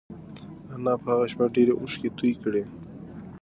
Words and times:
انا 0.73 0.93
په 1.01 1.07
هغه 1.13 1.25
شپه 1.31 1.45
ډېرې 1.55 1.73
اوښکې 1.79 2.09
تویې 2.17 2.35
کړې. 2.43 2.63